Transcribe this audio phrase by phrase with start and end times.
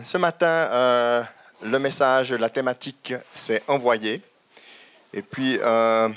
[0.00, 1.22] Ce matin, euh,
[1.60, 4.22] le message, la thématique, c'est envoyé.
[5.12, 6.08] Et puis, euh,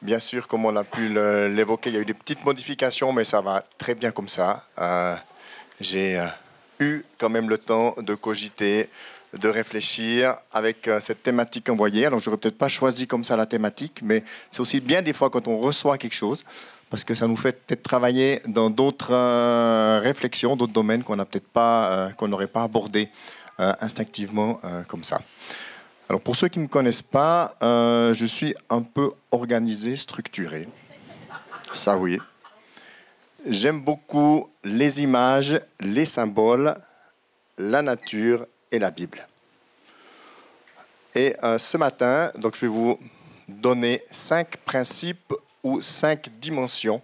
[0.00, 3.22] bien sûr, comme on a pu l'évoquer, il y a eu des petites modifications, mais
[3.22, 4.60] ça va très bien comme ça.
[4.80, 5.14] Euh,
[5.80, 6.20] j'ai
[6.80, 8.90] eu quand même le temps de cogiter,
[9.34, 12.06] de réfléchir avec cette thématique envoyée.
[12.06, 15.12] Alors, je n'aurais peut-être pas choisi comme ça la thématique, mais c'est aussi bien des
[15.12, 16.44] fois quand on reçoit quelque chose,
[16.92, 21.24] parce que ça nous fait peut-être travailler dans d'autres euh, réflexions, d'autres domaines qu'on n'a
[21.24, 23.08] peut-être pas, euh, qu'on n'aurait pas abordé
[23.60, 25.22] euh, instinctivement comme ça.
[26.10, 30.68] Alors pour ceux qui ne me connaissent pas, je suis un peu organisé, structuré.
[31.72, 32.18] Ça oui.
[33.46, 36.74] J'aime beaucoup les images, les symboles,
[37.56, 39.26] la nature et la Bible.
[41.14, 42.98] Et ce matin, donc je vais vous
[43.48, 45.32] donner cinq principes
[45.62, 47.00] ou cinq dimensions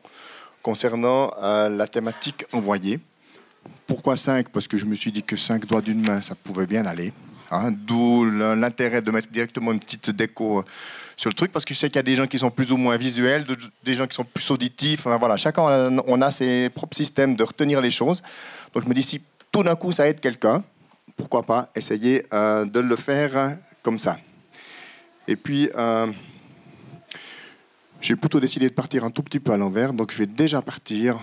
[0.63, 3.01] concernant euh, la thématique envoyée.
[3.87, 4.49] Pourquoi cinq?
[4.51, 7.13] Parce que je me suis dit que cinq doigts d'une main, ça pouvait bien aller.
[7.51, 7.71] Hein.
[7.73, 10.63] D'où l'intérêt de mettre directement une petite déco euh,
[11.17, 12.71] sur le truc, parce que je sais qu'il y a des gens qui sont plus
[12.71, 13.45] ou moins visuels,
[13.83, 15.07] des gens qui sont plus auditifs.
[15.07, 15.63] voilà, chacun
[16.07, 18.23] on a ses propres systèmes de retenir les choses.
[18.75, 20.63] Donc je me dis si tout d'un coup ça aide quelqu'un,
[21.17, 24.19] pourquoi pas essayer euh, de le faire comme ça.
[25.27, 25.69] Et puis
[28.01, 30.63] j'ai plutôt décidé de partir un tout petit peu à l'envers, donc je vais déjà
[30.63, 31.19] partir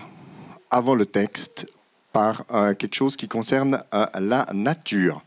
[0.70, 1.68] avant le texte
[2.12, 5.22] par euh, quelque chose qui concerne euh, la nature.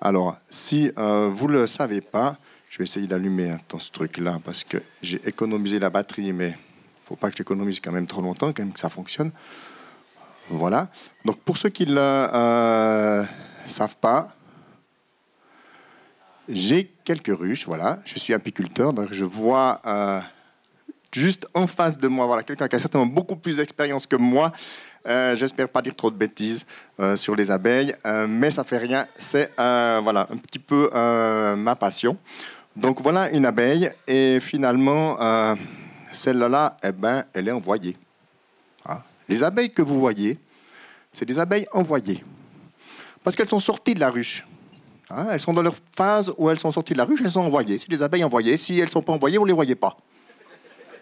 [0.00, 2.36] Alors, si euh, vous ne le savez pas,
[2.68, 7.04] je vais essayer d'allumer ce truc-là parce que j'ai économisé la batterie, mais il ne
[7.04, 9.32] faut pas que j'économise quand même trop longtemps, quand même que ça fonctionne.
[10.48, 10.88] Voilà.
[11.24, 13.26] Donc, pour ceux qui ne le
[13.66, 14.28] savent pas,
[16.48, 17.98] j'ai quelques ruches, voilà.
[18.04, 19.80] Je suis apiculteur, donc je vois
[21.14, 24.52] juste en face de moi, voilà, quelqu'un qui a certainement beaucoup plus d'expérience que moi.
[25.06, 26.66] Euh, J'espère pas dire trop de bêtises
[27.00, 29.06] euh, sur les abeilles, euh, mais ça fait rien.
[29.14, 30.90] C'est voilà un petit peu
[31.56, 32.18] ma passion.
[32.76, 35.18] Donc voilà une abeille et finalement
[36.12, 37.96] celle-là, eh ben, elle est envoyée.
[38.84, 39.02] Ah.
[39.28, 40.38] Les abeilles que vous voyez,
[41.12, 42.22] c'est des abeilles envoyées
[43.22, 44.46] parce qu'elles sont sorties de la ruche.
[45.08, 47.40] Ah, elles sont dans leur phase où elles sont sorties de la ruche, elles sont
[47.40, 47.78] envoyées.
[47.78, 48.56] C'est des abeilles envoyées.
[48.56, 49.96] Si elles ne sont pas envoyées, vous ne les voyez pas.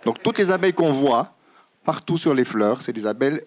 [0.04, 1.34] Donc toutes les abeilles qu'on voit
[1.84, 3.40] partout sur les fleurs, c'est des abeilles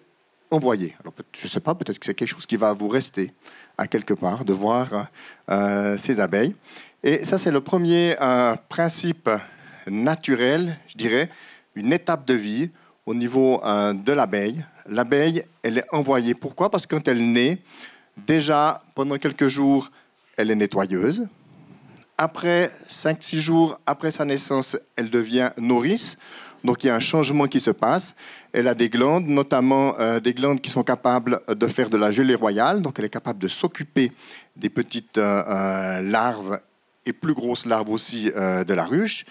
[0.50, 0.94] envoyées.
[1.32, 3.32] Je ne sais pas, peut-être que c'est quelque chose qui va vous rester
[3.78, 5.08] à quelque part, de voir
[5.50, 6.54] euh, ces abeilles.
[7.02, 9.28] Et ça, c'est le premier euh, principe
[9.86, 11.30] naturel, je dirais,
[11.74, 12.70] une étape de vie
[13.06, 14.64] au niveau euh, de l'abeille.
[14.86, 16.34] L'abeille, elle est envoyée.
[16.34, 16.70] Pourquoi?
[16.70, 17.58] Parce que quand elle naît,
[18.26, 19.90] déjà, pendant quelques jours,
[20.36, 21.26] elle est nettoyeuse.
[22.18, 26.18] Après 5-6 jours après sa naissance, elle devient nourrice.
[26.64, 28.14] Donc il y a un changement qui se passe.
[28.52, 32.10] Elle a des glandes, notamment euh, des glandes qui sont capables de faire de la
[32.10, 32.82] gelée royale.
[32.82, 34.12] Donc elle est capable de s'occuper
[34.56, 36.60] des petites euh, euh, larves
[37.04, 39.24] et plus grosses larves aussi de la ruche.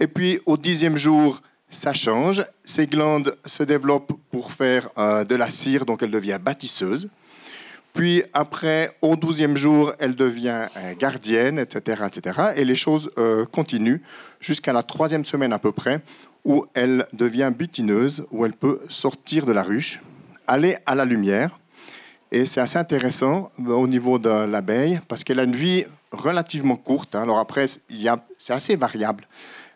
[0.00, 1.40] Et puis au dixième jour,
[1.70, 2.42] ça change.
[2.64, 7.10] Ces glandes se développent pour faire de la cire, donc elle devient bâtisseuse.
[7.92, 10.66] Puis après, au douzième jour, elle devient
[10.98, 12.40] gardienne, etc., etc.
[12.56, 13.10] Et les choses
[13.52, 14.00] continuent
[14.40, 16.00] jusqu'à la troisième semaine à peu près,
[16.44, 20.00] où elle devient butineuse, où elle peut sortir de la ruche,
[20.46, 21.58] aller à la lumière.
[22.30, 26.76] Et c'est assez intéressant euh, au niveau de l'abeille, parce qu'elle a une vie relativement
[26.76, 27.14] courte.
[27.14, 27.22] Hein.
[27.22, 29.26] Alors après, c'est assez variable,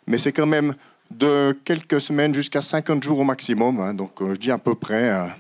[0.06, 0.75] mais c'est quand même
[1.10, 3.78] de quelques semaines jusqu'à 50 jours au maximum.
[3.81, 3.94] Hein.
[3.94, 5.37] Donc euh, je dis à peu près, euh, à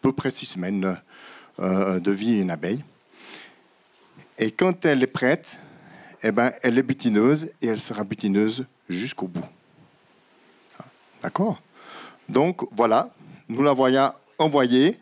[0.00, 0.96] peu près 6 semaines
[1.58, 2.82] de vie une abeille.
[4.38, 5.60] Et quand elle est prête,
[6.22, 9.44] eh ben, elle est butineuse et elle sera butineuse jusqu'au bout.
[11.22, 11.60] D'accord?
[12.28, 13.10] Donc voilà,
[13.48, 14.98] nous la voyons envoyée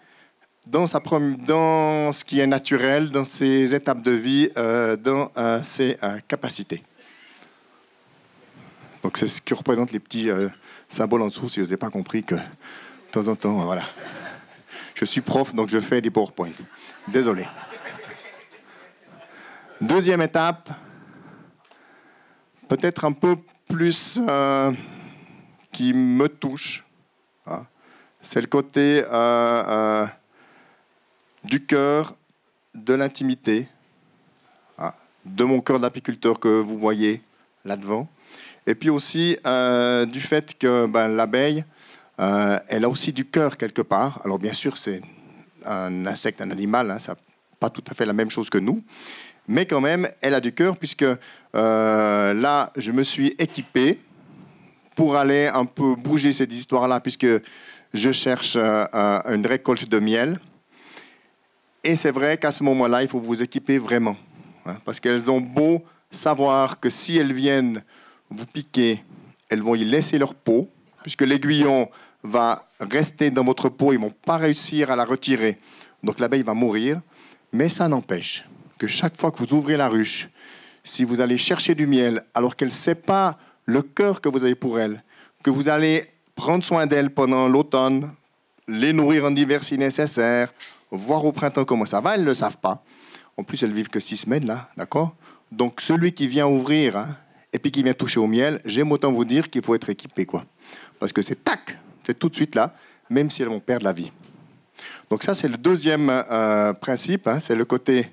[0.66, 1.00] dans, sa,
[1.46, 6.18] dans ce qui est naturel, dans ses étapes de vie, euh, dans euh, ses euh,
[6.28, 6.82] capacités.
[9.02, 10.28] Donc c'est ce qui représente les petits
[10.88, 12.40] symboles en dessous, si vous n'avez pas compris que de
[13.10, 13.82] temps en temps, voilà.
[14.94, 16.50] Je suis prof, donc je fais des PowerPoint.
[17.08, 17.46] Désolé.
[19.80, 20.70] Deuxième étape,
[22.68, 23.36] peut-être un peu
[23.68, 24.20] plus
[25.72, 26.84] qui me touche.
[27.46, 27.66] Hein.
[28.20, 30.06] C'est le côté euh, euh,
[31.42, 32.14] du cœur,
[32.74, 33.66] de l'intimité,
[34.78, 34.92] hein,
[35.24, 37.22] de mon cœur d'apiculteur que vous voyez
[37.64, 38.08] là devant.
[38.66, 41.64] Et puis aussi euh, du fait que ben, l'abeille,
[42.18, 44.20] elle a aussi du cœur quelque part.
[44.24, 45.00] Alors bien sûr, c'est
[45.64, 47.16] un insecte, un animal, hein, ça
[47.58, 48.82] pas tout à fait la même chose que nous.
[49.48, 51.04] Mais quand même, elle a du cœur puisque
[51.52, 53.98] là, je me suis équipé
[54.94, 57.26] pour aller un peu bouger cette histoire-là, puisque
[57.92, 60.38] je cherche euh, euh, une récolte de miel.
[61.84, 64.16] Et c'est vrai qu'à ce moment-là, il faut vous équiper vraiment.
[64.66, 67.82] Hein, parce qu'elles ont beau savoir que si elles viennent
[68.30, 69.02] vous piquer,
[69.48, 70.70] elles vont y laisser leur peau,
[71.02, 71.88] puisque l'aiguillon
[72.22, 75.58] va rester dans votre peau, ils ne vont pas réussir à la retirer.
[76.02, 77.00] Donc l'abeille va mourir,
[77.52, 78.44] mais ça n'empêche
[78.78, 80.28] que chaque fois que vous ouvrez la ruche,
[80.84, 84.44] si vous allez chercher du miel alors qu'elle ne sait pas le cœur que vous
[84.44, 85.02] avez pour elle,
[85.42, 88.10] que vous allez prendre soin d'elle pendant l'automne,
[88.66, 90.52] les nourrir en hiver si nécessaire,
[90.90, 92.84] voir au printemps comment ça va, elles ne le savent pas.
[93.36, 95.14] En plus, elles vivent que six semaines là, d'accord?
[95.50, 97.08] Donc celui qui vient ouvrir hein,
[97.52, 100.24] et puis qui vient toucher au miel, j'aime autant vous dire qu'il faut être équipé,
[100.24, 100.44] quoi.
[101.02, 102.76] Parce que c'est tac, c'est tout de suite là,
[103.10, 104.12] même si elles vont perdre la vie.
[105.10, 108.08] Donc ça, c'est le deuxième euh, principe, hein, c'est le côté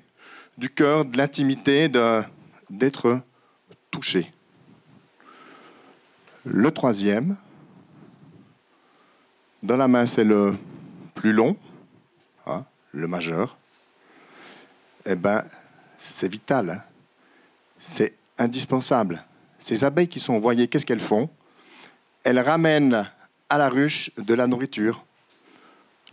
[0.58, 1.88] du cœur, de l'intimité,
[2.68, 3.20] d'être
[3.92, 4.32] touché.
[6.44, 7.36] Le troisième,
[9.62, 10.56] dans la main, c'est le
[11.14, 11.56] plus long,
[12.48, 13.56] hein, le majeur.
[15.06, 15.44] Eh bien,
[15.96, 16.82] c'est vital, hein.
[17.78, 19.22] c'est indispensable.
[19.60, 21.30] Ces abeilles qui sont envoyées, qu'est-ce qu'elles font?
[22.24, 23.08] Elles ramènent
[23.48, 25.04] à la ruche de la nourriture,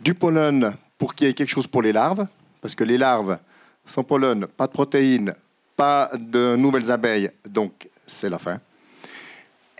[0.00, 2.26] du pollen pour qu'il y ait quelque chose pour les larves,
[2.60, 3.38] parce que les larves,
[3.86, 5.32] sans pollen, pas de protéines,
[5.76, 8.60] pas de nouvelles abeilles, donc c'est la fin.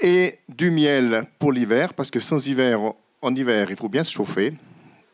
[0.01, 2.79] Et du miel pour l'hiver, parce que sans hiver,
[3.21, 4.55] en hiver, il faut bien se chauffer.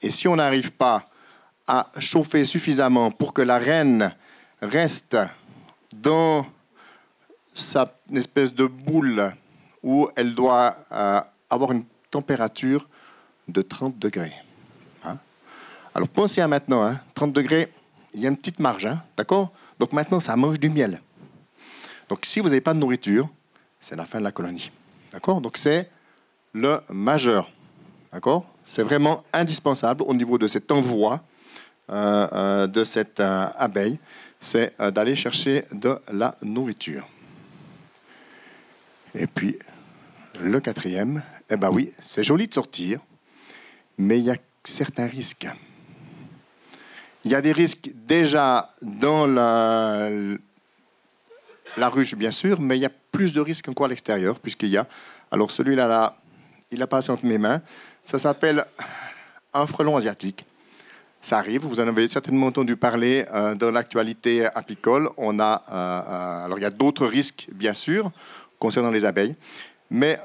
[0.02, 1.08] Et si on n'arrive pas
[1.66, 4.14] à chauffer suffisamment pour que la reine
[4.60, 5.16] reste
[5.94, 6.46] dans
[7.54, 9.32] sa espèce de boule
[9.84, 11.20] où elle doit euh,
[11.50, 12.88] avoir une température
[13.46, 14.32] de 30 degrés.
[15.04, 15.18] Hein.
[15.94, 17.32] Alors pensez à maintenant, 30 hein.
[17.32, 17.68] degrés,
[18.14, 19.52] il y a une petite marge, hein, d'accord?
[19.78, 21.00] Donc maintenant, ça mange du miel.
[22.08, 23.28] Donc si vous n'avez pas de nourriture,
[23.78, 24.70] c'est la fin de la colonie.
[25.12, 25.42] D'accord?
[25.42, 25.90] Donc c'est
[26.54, 27.52] le majeur.
[28.10, 28.46] D'accord?
[28.64, 31.20] C'est vraiment indispensable au niveau de cet envoi
[31.90, 33.98] euh, euh, de cette abeille,
[34.40, 37.06] c'est d'aller chercher de la nourriture.
[39.14, 39.58] Et puis,
[40.42, 42.98] le quatrième, eh bien oui, c'est joli de sortir,
[43.96, 45.46] mais il y a certains risques.
[47.24, 50.08] Il y a des risques déjà dans la,
[51.76, 54.76] ruche, bien sûr, mais il y a plus de risques encore à l'extérieur, puisqu'il y
[54.76, 54.86] a.
[55.30, 56.16] Alors celui-là, là,
[56.70, 57.62] il a passé entre mes mains.
[58.04, 58.64] Ça s'appelle
[59.52, 60.44] un frelon asiatique.
[61.22, 65.08] Ça arrive, vous en avez certainement entendu parler euh, dans l'actualité apicole.
[65.16, 68.10] On a, euh, euh, alors il y a d'autres risques, bien sûr,
[68.64, 69.36] concernant les abeilles,
[69.90, 70.18] mais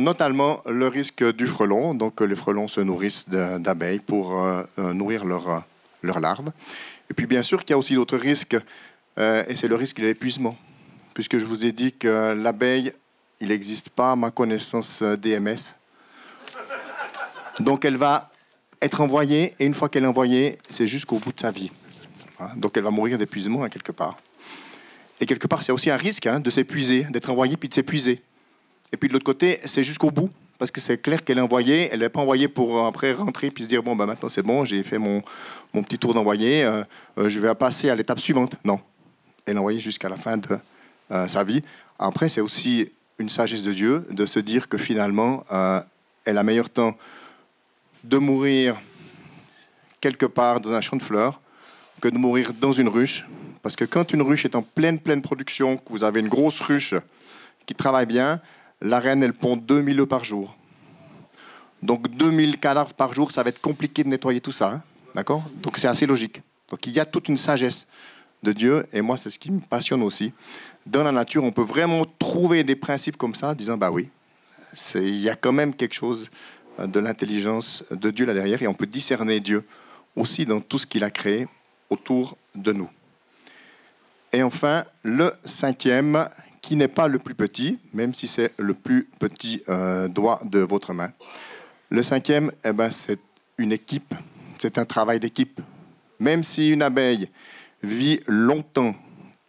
[0.00, 1.94] notamment le risque du frelon.
[1.94, 4.24] Donc les frelons se nourrissent d'abeilles pour
[4.76, 5.64] nourrir leurs
[6.02, 6.50] leur larves.
[7.10, 8.56] Et puis bien sûr qu'il y a aussi d'autres risques,
[9.16, 10.56] et c'est le risque de l'épuisement,
[11.14, 12.92] puisque je vous ai dit que l'abeille,
[13.40, 15.74] il n'existe pas, à ma connaissance, DMS.
[17.60, 18.30] Donc elle va
[18.82, 21.70] être envoyée, et une fois qu'elle est envoyée, c'est jusqu'au bout de sa vie.
[22.56, 24.18] Donc elle va mourir d'épuisement hein, quelque part.
[25.24, 28.20] Et quelque part, c'est aussi un risque hein, de s'épuiser, d'être envoyée puis de s'épuiser.
[28.92, 30.28] Et puis de l'autre côté, c'est jusqu'au bout,
[30.58, 33.50] parce que c'est clair qu'elle est envoyée, elle n'est pas envoyée pour euh, après rentrer
[33.50, 35.22] puis se dire bon, bah, maintenant c'est bon, j'ai fait mon,
[35.72, 36.84] mon, petit tour d'envoyé, euh,
[37.16, 38.52] euh, je vais passer à l'étape suivante.
[38.66, 38.78] Non,
[39.46, 40.58] elle est envoyée jusqu'à la fin de
[41.26, 41.62] sa vie.
[41.98, 45.44] Après, c'est aussi une sagesse de Dieu de se dire que finalement,
[46.26, 46.94] elle a meilleur temps
[48.02, 48.76] de mourir
[50.02, 51.40] quelque part dans un champ de fleurs
[52.02, 53.24] que de mourir dans une ruche.
[53.64, 56.60] Parce que quand une ruche est en pleine, pleine production, que vous avez une grosse
[56.60, 56.94] ruche
[57.64, 58.38] qui travaille bien,
[58.82, 60.54] la reine, elle pond 2000 œufs par jour.
[61.82, 64.70] Donc 2000 cadavres par jour, ça va être compliqué de nettoyer tout ça.
[64.70, 64.82] Hein.
[65.14, 65.42] D'accord?
[65.62, 66.42] Donc c'est assez logique.
[66.68, 67.86] Donc il y a toute une sagesse
[68.42, 70.34] de Dieu, et moi c'est ce qui me passionne aussi.
[70.84, 74.10] Dans la nature, on peut vraiment trouver des principes comme ça, disant, bah oui,
[74.94, 76.28] il y a quand même quelque chose
[76.78, 79.64] de l'intelligence de Dieu là derrière et on peut discerner Dieu
[80.16, 81.48] aussi dans tout ce qu'il a créé
[81.88, 82.90] autour de nous.
[84.34, 86.28] Et enfin, le cinquième,
[86.60, 90.58] qui n'est pas le plus petit, même si c'est le plus petit euh, doigt de
[90.58, 91.12] votre main.
[91.88, 93.20] Le cinquième, eh ben, c'est
[93.58, 94.12] une équipe,
[94.58, 95.60] c'est un travail d'équipe.
[96.18, 97.28] Même si une abeille
[97.80, 98.96] vit longtemps,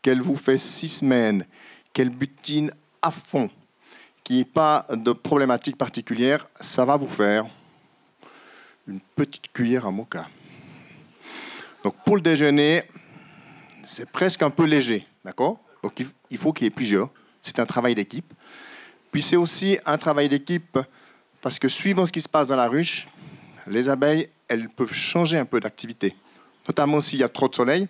[0.04, 1.48] qu'elle vous fait six semaines,
[1.92, 3.50] qu'elle butine à fond,
[4.24, 7.48] qui n'est pas de problématique particulière, ça va vous faire
[8.88, 10.30] une petite cuillère à mocha.
[11.84, 12.84] Donc pour le déjeuner,
[13.86, 15.60] c'est presque un peu léger, d'accord?
[15.84, 15.94] Donc
[16.30, 17.10] il faut qu'il y ait plusieurs.
[17.42, 18.34] C'est un travail d'équipe.
[19.12, 20.78] Puis c'est aussi un travail d'équipe
[21.42, 23.08] parce que suivant ce qui se passe dans la ruche,
[23.68, 26.16] les abeilles, elles peuvent changer un peu d'activité,
[26.68, 27.88] notamment s'il y a trop de soleil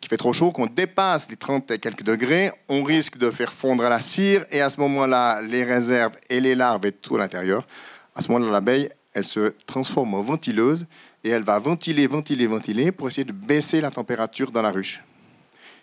[0.00, 3.52] qui fait trop chaud, qu'on dépasse les 30 et quelques degrés, on risque de faire
[3.52, 7.18] fondre la cire et à ce moment-là, les réserves et les larves et tout à
[7.18, 7.66] l'intérieur,
[8.14, 10.86] à ce moment-là, l'abeille, elle se transforme en ventileuse
[11.22, 15.02] et elle va ventiler, ventiler, ventiler pour essayer de baisser la température dans la ruche.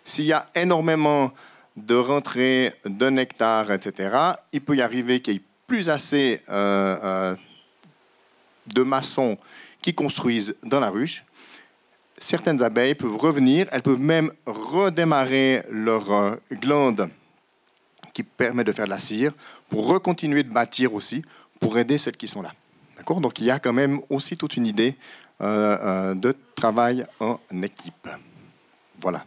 [0.08, 1.32] S'il y a énormément
[1.76, 4.16] de rentrées de nectar, etc.,
[4.54, 7.36] il peut y arriver qu'il n'y ait plus assez euh, euh,
[8.74, 9.36] de maçons
[9.82, 11.24] qui construisent dans la ruche.
[12.16, 17.10] Certaines abeilles peuvent revenir, elles peuvent même redémarrer leur euh, glande
[18.14, 19.32] qui permet de faire de la cire
[19.68, 21.22] pour recontinuer de bâtir aussi,
[21.60, 22.54] pour aider celles qui sont là.
[22.96, 23.20] D'accord?
[23.20, 24.96] Donc il y a quand même aussi toute une idée
[25.40, 28.08] de travail en équipe.
[29.00, 29.24] Voilà.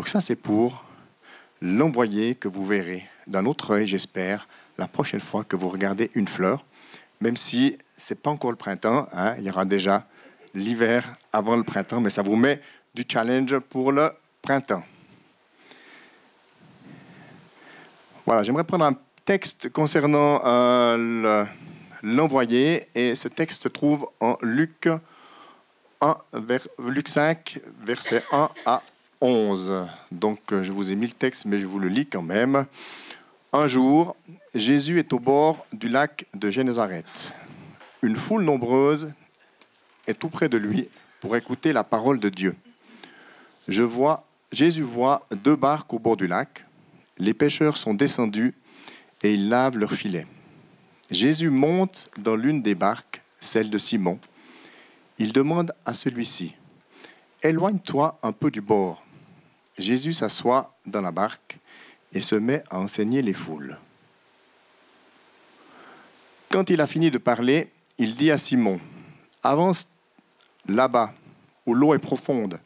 [0.00, 0.82] Donc ça c'est pour
[1.60, 6.26] l'envoyer que vous verrez d'un autre œil, j'espère, la prochaine fois que vous regardez une
[6.26, 6.64] fleur,
[7.20, 10.06] même si ce n'est pas encore le printemps, hein, il y aura déjà
[10.54, 12.62] l'hiver avant le printemps, mais ça vous met
[12.94, 14.82] du challenge pour le printemps.
[18.24, 18.94] Voilà, j'aimerais prendre un
[19.26, 21.44] texte concernant euh,
[22.02, 24.88] l'envoyé, et ce texte se trouve en Luc,
[26.00, 28.82] 1, vers, Luc 5, versets 1 à
[29.20, 29.86] 11.
[30.12, 32.66] Donc euh, je vous ai mis le texte, mais je vous le lis quand même.
[33.52, 34.16] Un jour,
[34.54, 37.34] Jésus est au bord du lac de Génézareth.
[38.02, 39.12] Une foule nombreuse
[40.06, 40.88] est tout près de lui
[41.20, 42.56] pour écouter la parole de Dieu.
[43.68, 43.84] Je
[44.52, 46.64] Jésus voit deux barques au bord du lac.
[47.18, 48.54] Les pêcheurs sont descendus
[49.22, 50.26] et ils lavent leurs filets.
[51.10, 54.18] Jésus monte dans l'une des barques, celle de Simon.
[55.18, 56.54] Il demande à celui-ci,
[57.42, 59.02] Éloigne-toi un peu du bord
[59.80, 61.58] Jésus s'assoit dans la barque
[62.12, 63.78] et se met à enseigner les foules.
[66.50, 68.80] Quand il a fini de parler, il dit à Simon,
[69.42, 69.88] Avance
[70.66, 71.14] là-bas,
[71.66, 72.60] où l'eau est profonde,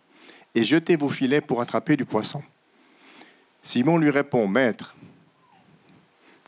[0.55, 2.43] et jetez vos filets pour attraper du poisson.
[3.63, 4.95] Simon lui répond, Maître,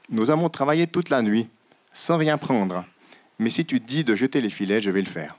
[0.09, 1.49] nous avons travaillé toute la nuit
[1.93, 2.85] sans rien prendre,
[3.39, 5.37] mais si tu dis de jeter les filets, je vais le faire.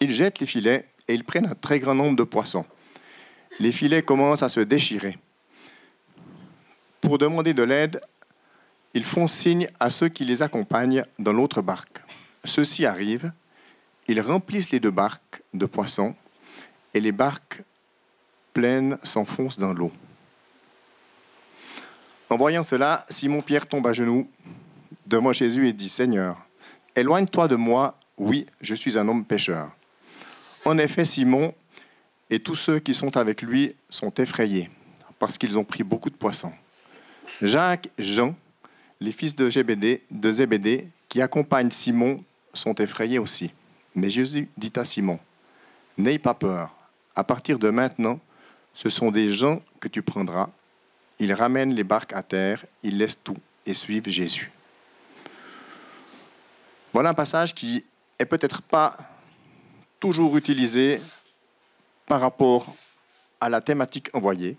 [0.00, 2.66] Ils jettent les filets et ils prennent un très grand nombre de poissons
[3.60, 5.18] les filets commencent à se déchirer.
[7.00, 8.00] Pour demander de l'aide,
[8.94, 12.02] ils font signe à ceux qui les accompagnent dans l'autre barque.
[12.44, 13.32] Ceux-ci arrivent,
[14.08, 16.14] ils remplissent les deux barques de poissons
[16.94, 17.62] et les barques
[18.52, 19.92] pleines s'enfoncent dans l'eau.
[22.30, 24.28] En voyant cela, Simon-Pierre tombe à genoux
[25.06, 26.36] devant Jésus et dit, Seigneur,
[26.96, 29.70] éloigne-toi de moi, oui, je suis un homme pécheur.
[30.64, 31.52] En effet, Simon
[32.30, 34.70] et tous ceux qui sont avec lui sont effrayés
[35.18, 36.52] parce qu'ils ont pris beaucoup de poissons.
[37.40, 38.34] Jacques, Jean,
[39.00, 43.52] les fils de Zébédée, de Zébédée, qui accompagnent Simon, sont effrayés aussi.
[43.94, 45.18] Mais Jésus dit à Simon,
[45.96, 46.74] N'aie pas peur,
[47.14, 48.18] à partir de maintenant,
[48.74, 50.50] ce sont des gens que tu prendras.
[51.20, 54.50] Ils ramènent les barques à terre, ils laissent tout et suivent Jésus.
[56.92, 57.84] Voilà un passage qui
[58.18, 58.96] est peut-être pas
[60.00, 61.00] toujours utilisé
[62.06, 62.74] par rapport
[63.40, 64.56] à la thématique envoyée,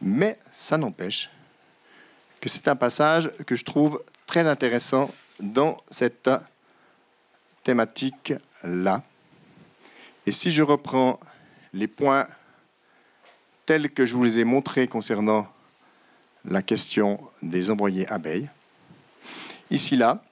[0.00, 1.30] mais ça n'empêche
[2.40, 6.30] que c'est un passage que je trouve très intéressant dans cette
[7.62, 9.02] thématique-là.
[10.26, 11.20] Et si je reprends
[11.72, 12.26] les points
[13.66, 15.46] tels que je vous les ai montrés concernant
[16.44, 18.48] la question des envoyés abeilles,
[19.70, 20.22] ici là,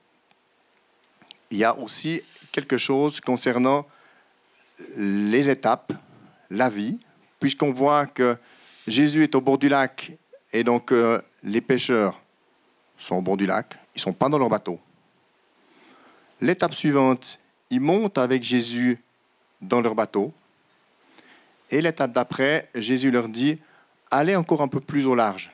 [1.50, 3.87] il y a aussi quelque chose concernant
[4.97, 5.92] les étapes,
[6.50, 6.99] la vie,
[7.40, 8.37] puisqu'on voit que
[8.87, 10.12] Jésus est au bord du lac
[10.52, 12.20] et donc euh, les pêcheurs
[12.99, 14.78] sont au bord du lac, ils ne sont pas dans leur bateau.
[16.40, 17.38] L'étape suivante,
[17.70, 18.99] ils montent avec Jésus
[19.61, 20.32] dans leur bateau.
[21.70, 23.58] Et l'étape d'après, Jésus leur dit,
[24.11, 25.52] allez encore un peu plus au large.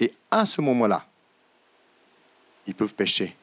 [0.00, 1.04] Et à ce moment-là,
[2.66, 3.36] ils peuvent pêcher.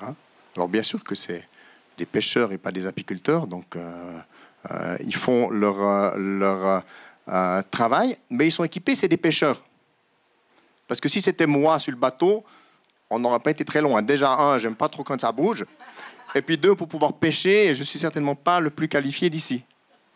[0.00, 0.14] Hein.
[0.56, 1.46] Alors bien sûr que c'est
[1.96, 4.18] des pêcheurs et pas des apiculteurs, donc euh,
[4.70, 6.82] euh, ils font leur, euh, leur
[7.70, 9.64] travail, mais ils sont équipés, c'est des pêcheurs.
[10.86, 12.44] Parce que si c'était moi sur le bateau,
[13.08, 14.02] on n'aurait pas été très loin.
[14.02, 15.64] Déjà, un, j'aime pas trop quand ça bouge.
[16.34, 19.62] Et puis deux, pour pouvoir pêcher, je suis certainement pas le plus qualifié d'ici.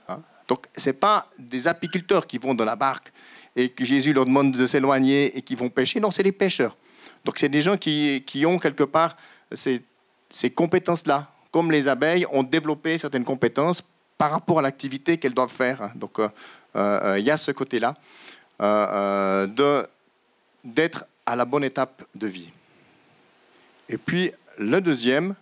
[0.08, 0.20] Hein?
[0.46, 3.12] Donc, ce n'est pas des apiculteurs qui vont dans la barque
[3.56, 6.00] et que Jésus leur demande de s'éloigner et qui vont pêcher.
[6.00, 6.76] Non, c'est des pêcheurs.
[7.24, 9.16] Donc, c'est des gens qui, qui, ont quelque part
[9.52, 9.82] ces,
[10.28, 13.82] ces compétences-là comme les abeilles, ont développé certaines compétences
[14.18, 15.90] par rapport à l'activité qu'elles doivent faire.
[15.94, 16.28] Donc, euh,
[16.76, 17.94] euh, il y a ce côté-là
[18.60, 19.46] euh,
[20.64, 22.50] d'être à la bonne étape de vie.
[23.88, 25.34] Et puis, le deuxième,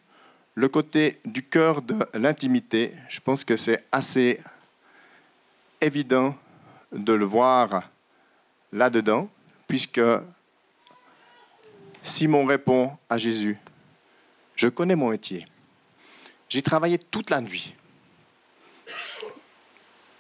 [0.55, 4.41] le côté du cœur de l'intimité, je pense que c'est assez
[5.81, 6.37] évident
[6.93, 7.91] de le voir
[8.73, 9.29] là-dedans,
[9.67, 10.01] puisque
[12.03, 13.59] Simon répond à Jésus,
[14.55, 15.47] je connais mon métier
[16.49, 17.75] J'ai travaillé toute la nuit.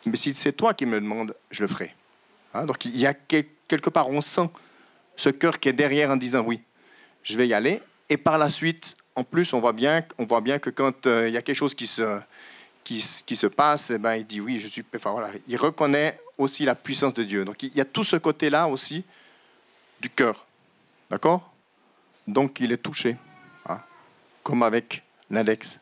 [0.06, 1.94] Mais si c'est toi qui me demandes, je le ferai.
[2.54, 4.48] Hein, donc il y a quelque part, on sent
[5.16, 6.62] ce cœur qui est derrière en disant oui,
[7.22, 7.82] je vais y aller.
[8.08, 11.28] Et par la suite, en plus, on voit bien, on voit bien que quand euh,
[11.28, 12.20] il y a quelque chose qui se,
[12.84, 14.84] qui, se passe, eh ben, il dit oui, je suis.
[15.48, 17.44] Il reconnaît aussi la puissance de Dieu.
[17.44, 19.04] Donc il y a tout ce côté-là aussi
[20.00, 20.46] du cœur.
[21.10, 21.52] D'accord?
[22.28, 23.16] Donc il est touché,
[23.68, 23.80] hein,
[24.42, 25.80] comme avec l'index.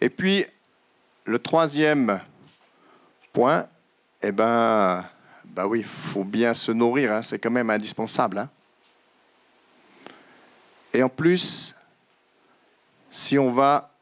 [0.00, 0.44] Et puis,
[1.24, 2.20] le troisième
[3.32, 3.66] point,
[4.22, 5.04] eh ben,
[5.44, 8.38] bah oui, il faut bien se nourrir, hein, c'est quand même indispensable.
[8.38, 8.50] Hein.
[10.92, 11.74] Et en plus,
[13.10, 13.92] si on va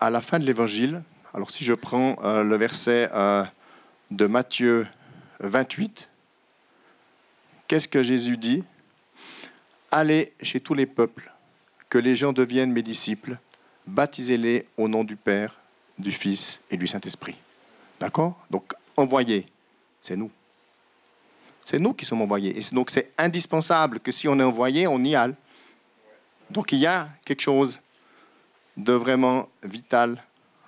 [0.00, 1.02] à la fin de l'évangile,
[1.34, 3.44] alors si je prends euh, le verset euh,
[4.10, 4.86] de Matthieu
[5.40, 6.08] 28,
[7.68, 8.64] qu'est-ce que Jésus dit?
[9.90, 11.32] Allez chez tous les peuples,
[11.88, 13.38] que les gens deviennent mes disciples,
[13.86, 15.58] baptisez-les au nom du Père,
[15.98, 17.36] du Fils et du Saint-Esprit.
[18.00, 18.38] D'accord?
[18.50, 19.46] Donc, envoyez,
[20.00, 20.30] c'est nous.
[21.64, 22.56] C'est nous qui sommes envoyés.
[22.58, 25.34] Et donc, c'est indispensable que si on est envoyé, on y aille.
[26.50, 27.80] Donc, il y a quelque chose
[28.76, 30.22] de vraiment vital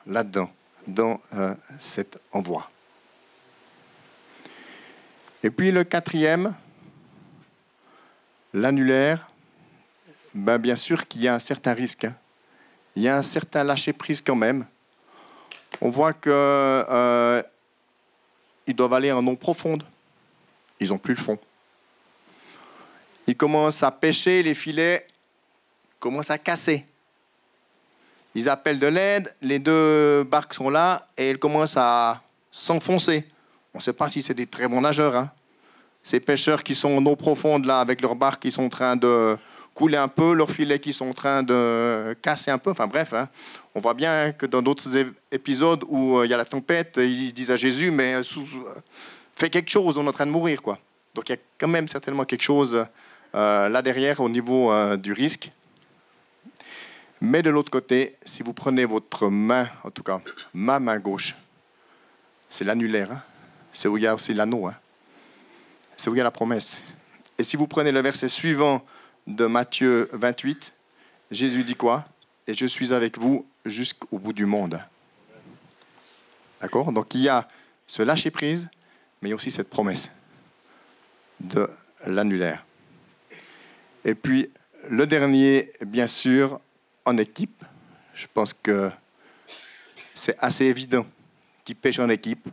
[0.07, 0.51] là-dedans,
[0.87, 2.71] dans euh, cet envoi.
[5.43, 6.55] Et puis le quatrième,
[8.53, 9.29] l'annulaire,
[10.35, 12.05] ben bien sûr qu'il y a un certain risque.
[12.05, 12.17] Hein.
[12.99, 14.67] Il y a un certain lâcher-prise quand même.
[15.81, 17.41] On voit qu'ils euh,
[18.67, 19.85] doivent aller en eau profonde.
[20.81, 21.39] Ils n'ont plus le fond.
[23.29, 25.07] Ils commencent à pêcher, les filets
[26.01, 26.85] commencent à casser.
[28.35, 33.29] Ils appellent de l'aide, les deux barques sont là et elles commencent à s'enfoncer.
[33.75, 35.15] On ne sait pas si c'est des très bons nageurs.
[35.15, 35.31] Hein.
[36.03, 38.97] Ces pêcheurs qui sont en eau profonde là avec leurs barques qui sont en train
[38.97, 39.39] de
[39.79, 42.71] couler un peu, leurs filets qui sont en train de casser un peu.
[42.71, 43.29] Enfin bref, hein.
[43.77, 44.89] on voit bien que dans d'autres
[45.31, 48.23] épisodes où euh, il y a la tempête, ils disent à Jésus, mais euh,
[49.37, 50.63] fais quelque chose, on est en train de mourir.
[50.63, 50.81] quoi.
[51.15, 52.87] Donc il y a quand même certainement quelque chose
[53.37, 55.53] euh, là derrière au niveau du risque.
[57.21, 60.21] Mais de l'autre côté, si vous prenez votre main, en tout cas
[60.55, 61.37] ma main gauche,
[62.51, 63.13] c'est l'annulaire.
[63.13, 63.23] Hein.
[63.73, 64.67] c'est où il y a aussi l'anneau.
[64.67, 64.75] Hein.
[65.97, 66.83] c'est où il y a la promesse.
[67.39, 68.85] Et si vous prenez le verset suivant
[69.29, 70.73] de Matthieu 28,
[71.31, 72.07] Jésus dit quoi?
[72.47, 74.81] Et je suis avec vous jusqu'au bout du monde.
[76.63, 76.91] D'accord?
[76.93, 77.47] Donc il y a
[77.87, 78.71] ce lâcher-prise,
[79.21, 80.11] mais il y a aussi cette promesse
[81.41, 81.69] de
[82.07, 82.65] l'annulaire.
[84.05, 84.51] Et puis
[84.89, 86.59] le dernier, bien sûr,
[87.05, 87.63] en équipe.
[88.15, 88.91] Je pense que
[90.15, 91.07] c'est assez évident
[91.65, 92.49] qu'ils pêchent en équipe.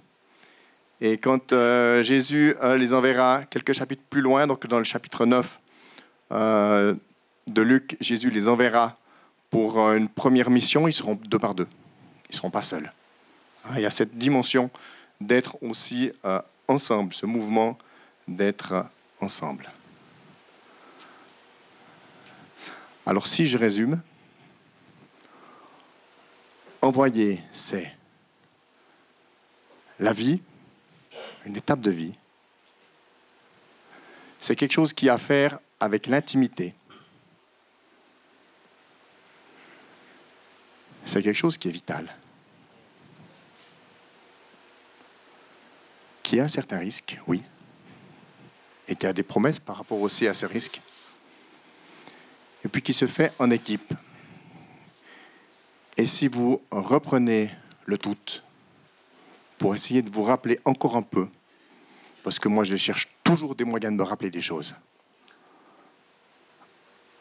[0.99, 5.25] Et quand euh, Jésus euh, les enverra quelques chapitres plus loin, donc dans le chapitre
[5.25, 5.64] 9 euh,
[6.31, 8.97] de Luc, Jésus les enverra
[9.49, 11.67] pour une première mission, ils seront deux par deux.
[12.29, 12.91] Ils ne seront pas seuls.
[13.65, 14.69] Hein, il y a cette dimension
[15.21, 16.11] d'être aussi
[16.67, 17.77] ensemble, ce mouvement
[18.27, 18.85] d'être
[19.21, 19.71] ensemble.
[23.05, 24.01] Alors si je résume,
[26.81, 27.95] envoyer, c'est
[29.99, 30.41] la vie,
[31.45, 32.15] une étape de vie.
[34.39, 36.73] C'est quelque chose qui a à faire avec l'intimité.
[41.05, 42.13] C'est quelque chose qui est vital.
[46.23, 47.43] Qui a un certain risque, oui.
[48.87, 50.81] Et qui a des promesses par rapport aussi à ce risque.
[52.63, 53.93] Et puis qui se fait en équipe.
[55.97, 57.51] Et si vous reprenez
[57.85, 58.17] le tout
[59.59, 61.27] pour essayer de vous rappeler encore un peu,
[62.23, 64.73] parce que moi je cherche toujours des moyens de me rappeler des choses,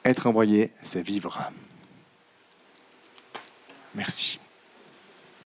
[0.04, 1.50] être envoyé, c'est vivre.
[3.94, 4.38] Merci.